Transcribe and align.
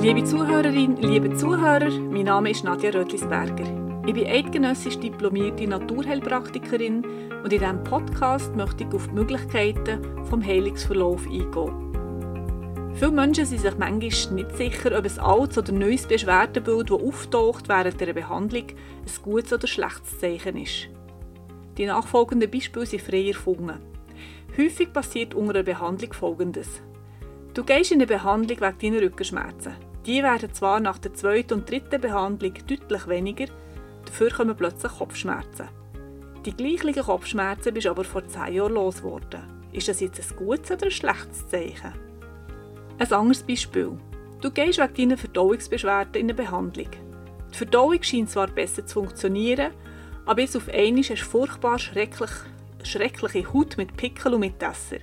Liebe 0.00 0.22
Zuhörerin, 0.22 0.96
liebe 0.98 1.34
Zuhörer, 1.34 1.90
mein 1.90 2.26
Name 2.26 2.50
ist 2.50 2.62
Nadja 2.62 2.90
Rötlisberger. 2.90 3.64
Ich 4.06 4.14
bin 4.14 4.28
eidgenössisch 4.28 4.96
diplomierte 5.00 5.66
Naturheilpraktikerin 5.66 7.04
und 7.42 7.52
in 7.52 7.58
diesem 7.58 7.82
Podcast 7.82 8.54
möchte 8.54 8.84
ich 8.84 8.94
auf 8.94 9.08
die 9.08 9.14
Möglichkeiten 9.14 10.00
des 10.24 10.46
Heilungsverlaufs 10.46 11.26
eingehen. 11.26 12.94
Viele 12.94 13.10
Menschen 13.10 13.44
sind 13.44 13.60
sich 13.60 13.76
manchmal 13.76 14.34
nicht 14.34 14.56
sicher, 14.56 14.96
ob 14.96 15.04
ein 15.04 15.18
altes 15.18 15.58
oder 15.58 15.72
neues 15.72 16.06
Beschwerdebild, 16.06 16.90
das 16.90 17.00
auftaucht 17.00 17.68
während 17.68 18.00
der 18.00 18.12
Behandlung, 18.12 18.66
ein 18.68 19.22
gutes 19.22 19.52
oder 19.52 19.66
schlechtes 19.66 20.20
Zeichen 20.20 20.58
ist. 20.58 20.88
Die 21.76 21.86
nachfolgenden 21.86 22.48
Beispiele 22.48 22.86
sind 22.86 23.02
frei 23.02 23.26
erfunden. 23.28 23.80
Häufig 24.56 24.92
passiert 24.92 25.34
unter 25.34 25.56
einer 25.56 25.64
Behandlung 25.64 26.12
Folgendes. 26.12 26.82
Du 27.52 27.64
gehst 27.64 27.90
in 27.90 27.98
eine 27.98 28.06
Behandlung 28.06 28.60
wegen 28.60 28.78
deiner 28.94 29.02
Rückenschmerzen. 29.04 29.87
Die 30.06 30.22
werden 30.22 30.52
zwar 30.54 30.80
nach 30.80 30.98
der 30.98 31.14
zweiten 31.14 31.54
und 31.54 31.70
dritten 31.70 32.00
Behandlung 32.00 32.54
deutlich 32.66 33.08
weniger, 33.08 33.46
dafür 34.04 34.30
kommen 34.30 34.56
plötzlich 34.56 34.92
Kopfschmerzen. 34.92 35.68
Die 36.44 36.56
gleichen 36.56 37.02
Kopfschmerzen 37.02 37.74
bist 37.74 37.86
aber 37.86 38.04
vor 38.04 38.26
zehn 38.26 38.54
Jahren 38.54 38.74
losgeworden. 38.74 39.42
Ist 39.72 39.88
das 39.88 40.00
jetzt 40.00 40.20
ein 40.20 40.36
gutes 40.36 40.70
oder 40.70 40.86
ein 40.86 40.90
schlechtes 40.90 41.46
Zeichen? 41.48 41.92
Ein 42.98 43.12
anderes 43.12 43.42
Beispiel. 43.42 43.98
Du 44.40 44.50
gehst 44.50 44.78
wegen 44.78 44.94
deiner 44.94 45.18
Verdauungsbeschwerden 45.18 46.14
in 46.14 46.26
eine 46.26 46.34
Behandlung. 46.34 46.88
Die 47.52 47.56
Verdauung 47.56 48.02
scheint 48.02 48.30
zwar 48.30 48.46
besser 48.46 48.86
zu 48.86 49.00
funktionieren, 49.00 49.72
aber 50.26 50.40
jetzt 50.40 50.56
auf 50.56 50.68
einmal 50.68 51.02
hast 51.02 51.10
du 51.10 51.16
furchtbar 51.16 51.78
schrecklich, 51.78 52.30
schreckliche 52.82 53.52
Haut 53.52 53.76
mit 53.76 53.96
Pickel 53.96 54.34
und 54.34 54.40
mit 54.40 54.58
Tesser. 54.58 54.98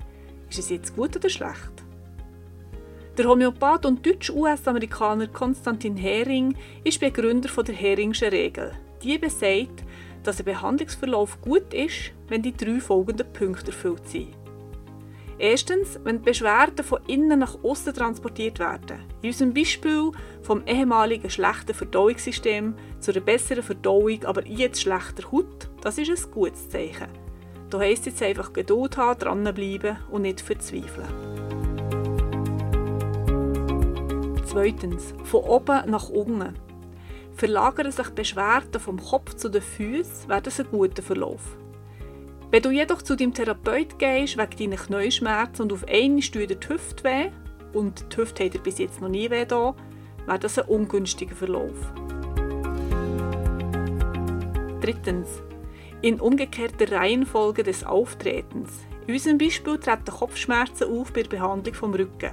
Ist 0.49 0.59
es 0.59 0.69
jetzt 0.69 0.95
gut 0.95 1.15
oder 1.15 1.29
schlecht? 1.29 1.74
Der 3.17 3.29
Homöopath 3.29 3.85
und 3.85 4.05
deutsch-US-Amerikaner 4.05 5.27
Konstantin 5.27 5.95
Hering 5.95 6.57
ist 6.83 6.99
Begründer 6.99 7.49
der 7.63 7.73
Heringschen 7.73 8.27
Regel. 8.27 8.73
Die 9.01 9.17
besagt, 9.17 9.85
dass 10.23 10.39
ein 10.39 10.45
Behandlungsverlauf 10.45 11.39
gut 11.39 11.73
ist, 11.73 12.11
wenn 12.27 12.41
die 12.41 12.51
drei 12.51 12.81
folgenden 12.81 13.31
Punkte 13.31 13.67
erfüllt 13.67 14.05
sind. 14.09 14.35
Erstens, 15.37 15.97
wenn 16.03 16.17
die 16.17 16.25
Beschwerden 16.25 16.83
von 16.83 16.99
innen 17.07 17.39
nach 17.39 17.57
außen 17.63 17.93
transportiert 17.93 18.59
werden. 18.59 18.99
In 19.21 19.29
unserem 19.29 19.53
Beispiel 19.53 20.11
vom 20.41 20.63
ehemaligen 20.67 21.29
schlechten 21.29 21.73
Verdauungssystem 21.73 22.75
zu 22.99 23.11
einer 23.11 23.21
besseren 23.21 23.63
Verdauung, 23.63 24.25
aber 24.25 24.45
jetzt 24.45 24.81
schlechter 24.81 25.31
Haut, 25.31 25.69
das 25.79 25.97
ist 25.97 26.09
ein 26.09 26.31
gutes 26.33 26.67
Zeichen. 26.69 27.07
Da 27.69 27.79
heisst 27.79 28.07
jetzt 28.07 28.21
einfach 28.21 28.51
Geduld 28.51 28.97
haben, 28.97 29.19
dranbleiben 29.19 29.97
und 30.11 30.23
nicht 30.23 30.41
verzweifeln. 30.41 31.34
Zweitens, 34.55 35.13
von 35.25 35.43
oben 35.43 35.91
nach 35.91 36.07
unten. 36.07 36.53
Verlagern 37.33 37.91
sich 37.91 38.09
Beschwerden 38.11 38.79
vom 38.79 38.97
Kopf 39.03 39.33
zu 39.33 39.49
den 39.49 39.61
Füßen, 39.61 40.29
wäre 40.29 40.43
das 40.43 40.61
ein 40.61 40.67
guter 40.71 41.03
Verlauf. 41.03 41.57
Wenn 42.51 42.63
du 42.63 42.71
jedoch 42.71 43.01
zu 43.01 43.17
deinem 43.17 43.33
Therapeut 43.33 43.99
gehst 43.99 44.37
wegen 44.37 44.57
deiner 44.57 44.81
Knöchschmerzen 44.81 45.63
und 45.63 45.73
auf 45.73 45.85
einmal 45.89 46.21
tut 46.21 46.49
die 46.49 46.69
Hüfte 46.69 47.03
weh, 47.03 47.31
und 47.73 48.05
die 48.13 48.15
Hüfte 48.15 48.45
hat 48.45 48.53
dir 48.53 48.61
bis 48.61 48.77
jetzt 48.77 49.01
noch 49.01 49.09
nie 49.09 49.29
weh 49.29 49.45
wäre 49.45 49.75
das 50.39 50.57
ein 50.57 50.69
ungünstiger 50.69 51.35
Verlauf. 51.35 51.91
Drittens. 54.79 55.43
In 56.01 56.21
umgekehrter 56.21 56.93
Reihenfolge 56.93 57.63
des 57.63 57.83
Auftretens. 57.83 58.71
In 59.05 59.15
unserem 59.15 59.37
Beispiel 59.37 59.77
treten 59.79 60.05
Kopfschmerzen 60.05 60.89
auf 60.97 61.11
bei 61.11 61.23
der 61.23 61.29
Behandlung 61.29 61.75
vom 61.75 61.93
Rücken. 61.93 62.31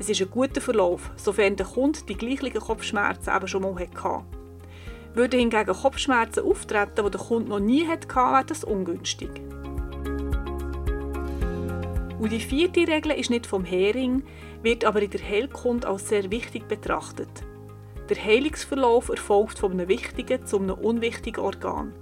Es 0.00 0.08
ist 0.08 0.22
ein 0.22 0.30
guter 0.30 0.62
Verlauf, 0.62 1.10
sofern 1.16 1.56
der 1.56 1.66
Kunde 1.66 1.98
die 2.08 2.16
gleichen 2.16 2.58
Kopfschmerzen 2.58 3.36
eben 3.36 3.46
schon 3.46 3.60
mal 3.60 3.78
hatte. 3.78 4.24
Würde 5.12 5.36
hingegen 5.36 5.74
Kopfschmerzen 5.74 6.42
auftreten, 6.42 7.04
die 7.04 7.10
der 7.10 7.20
Kunde 7.20 7.50
noch 7.50 7.60
nie 7.60 7.86
hatte, 7.86 8.08
wäre 8.08 8.44
das 8.46 8.64
ungünstig. 8.64 9.28
Und 12.18 12.32
die 12.32 12.40
vierte 12.40 12.88
Regel 12.88 13.12
ist 13.12 13.28
nicht 13.28 13.46
vom 13.46 13.62
Hering, 13.66 14.22
wird 14.62 14.86
aber 14.86 15.02
in 15.02 15.10
der 15.10 15.20
Heilkunde 15.20 15.86
als 15.86 16.08
sehr 16.08 16.30
wichtig 16.30 16.66
betrachtet. 16.66 17.44
Der 18.08 18.24
Heilungsverlauf 18.24 19.10
erfolgt 19.10 19.58
von 19.58 19.72
einem 19.72 19.88
wichtigen 19.88 20.46
zu 20.46 20.60
einem 20.60 20.76
unwichtigen 20.76 21.44
Organ. 21.44 21.92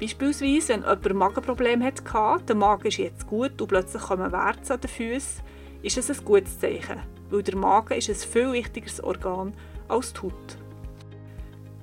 Beispielsweise, 0.00 0.70
wenn 0.70 0.80
jemand 0.80 1.06
ein 1.06 1.16
Magenproblem 1.16 1.84
hatte, 1.84 2.02
der 2.48 2.56
Magen 2.56 2.88
ist 2.88 2.98
jetzt 2.98 3.28
gut 3.28 3.62
und 3.62 3.68
plötzlich 3.68 4.02
kommen 4.02 4.32
Wärze 4.32 4.74
an 4.74 4.80
den 4.80 4.90
Füßen, 4.90 5.44
ist 5.86 5.98
es 5.98 6.10
ein 6.10 6.24
gutes 6.24 6.58
Zeichen, 6.58 7.00
weil 7.30 7.42
der 7.42 7.56
Magen 7.56 7.94
ist 7.94 8.08
ein 8.08 8.14
viel 8.16 8.52
wichtigeres 8.52 9.02
Organ 9.02 9.54
als 9.86 10.12
die 10.12 10.22
Haut. 10.22 10.58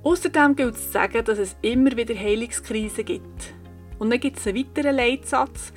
Außerdem 0.04 0.56
gilt 0.58 0.76
es 0.76 0.88
zu 0.88 0.92
sagen, 0.92 1.24
dass 1.24 1.40
es 1.40 1.56
immer 1.62 1.96
wieder 1.96 2.14
Heilungskrisen 2.14 3.06
gibt. 3.06 3.54
Und 4.00 4.10
dann 4.10 4.20
gibt 4.20 4.38
es 4.38 4.46
einen 4.46 4.58
weiteren 4.58 4.98
Leitsatz, 4.98 5.72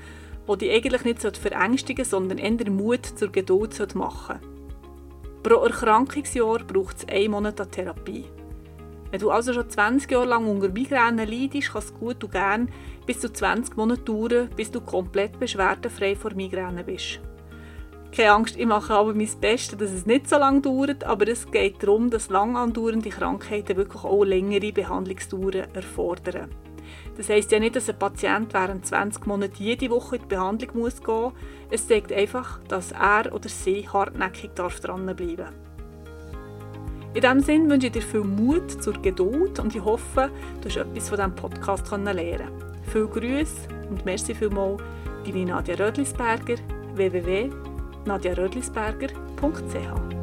der 0.48 0.56
dich 0.56 0.72
eigentlich 0.72 1.04
nicht 1.04 1.36
verängstigen 1.36 2.04
sondern 2.04 2.38
eher 2.38 2.70
Mut 2.70 3.06
zur 3.06 3.30
Geduld 3.30 3.94
machen 3.94 4.40
Pro 5.44 5.62
Erkrankungsjahr 5.62 6.58
braucht 6.64 6.96
es 6.98 7.08
einen 7.08 7.30
Monat 7.30 7.60
an 7.60 7.70
Therapie. 7.70 8.24
Wenn 9.12 9.20
du 9.20 9.30
also 9.30 9.52
schon 9.52 9.70
20 9.70 10.10
Jahre 10.10 10.26
lang 10.26 10.48
unter 10.48 10.68
Migräne 10.68 11.24
leidest, 11.24 11.72
kann 11.72 11.82
es 11.82 11.94
gut 11.94 12.24
und 12.24 12.32
gern 12.32 12.68
bis 13.06 13.20
zu 13.20 13.32
20 13.32 13.76
Monate 13.76 14.02
dauern, 14.02 14.50
bis 14.56 14.72
du 14.72 14.80
komplett 14.80 15.38
beschwerdefrei 15.38 16.16
vor 16.16 16.34
Migräne 16.34 16.82
bist. 16.82 17.20
Keine 18.14 18.32
Angst, 18.32 18.56
ich 18.56 18.66
mache 18.66 18.94
aber 18.94 19.14
mein 19.14 19.28
Bestes, 19.40 19.76
dass 19.76 19.90
es 19.90 20.06
nicht 20.06 20.28
so 20.28 20.38
lange 20.38 20.62
dauert, 20.62 21.04
aber 21.04 21.28
es 21.28 21.50
geht 21.50 21.82
darum, 21.82 22.10
dass 22.10 22.30
lang 22.30 22.56
andauernde 22.56 23.10
Krankheiten 23.10 23.76
wirklich 23.76 24.04
auch 24.04 24.24
längere 24.24 24.72
Behandlungsdauern 24.72 25.66
erfordern. 25.74 26.50
Das 27.16 27.28
heisst 27.28 27.52
ja 27.52 27.58
nicht, 27.58 27.76
dass 27.76 27.88
ein 27.88 27.98
Patient 27.98 28.52
während 28.52 28.86
20 28.86 29.26
Monaten 29.26 29.62
jede 29.62 29.90
Woche 29.90 30.16
in 30.16 30.22
die 30.22 30.28
Behandlung 30.28 30.78
muss 30.78 31.02
gehen 31.02 31.14
muss. 31.14 31.32
Es 31.70 31.88
zeigt 31.88 32.12
einfach, 32.12 32.60
dass 32.68 32.92
er 32.92 33.32
oder 33.32 33.48
sie 33.48 33.88
hartnäckig 33.88 34.50
dranbleiben 34.54 35.36
darf. 35.36 35.52
In 37.14 37.22
diesem 37.22 37.40
Sinne 37.40 37.70
wünsche 37.70 37.86
ich 37.86 37.92
dir 37.94 38.02
viel 38.02 38.24
Mut 38.24 38.82
zur 38.82 38.92
Geduld 39.00 39.58
und 39.58 39.74
ich 39.74 39.82
hoffe, 39.82 40.30
du 40.60 40.68
hast 40.68 40.76
etwas 40.76 41.08
von 41.08 41.16
diesem 41.16 41.34
Podcast 41.34 41.90
lernen 41.90 42.50
Viel 42.92 43.06
Grüße 43.06 43.68
und 43.88 44.04
merci 44.04 44.34
vielmals, 44.34 44.82
deine 45.24 45.46
Nadja 45.46 45.76
Rödlisberger, 45.76 46.56
www 46.94 47.65
nadjarödlisberger.ch 48.06 50.15